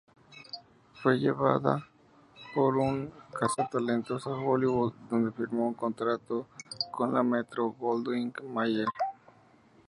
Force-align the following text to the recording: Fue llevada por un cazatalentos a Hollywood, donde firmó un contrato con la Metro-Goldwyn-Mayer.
Fue 0.95 1.19
llevada 1.19 1.85
por 2.55 2.75
un 2.77 3.13
cazatalentos 3.39 4.25
a 4.25 4.31
Hollywood, 4.31 4.93
donde 5.11 5.31
firmó 5.31 5.67
un 5.67 5.75
contrato 5.75 6.47
con 6.89 7.13
la 7.13 7.21
Metro-Goldwyn-Mayer. 7.21 8.87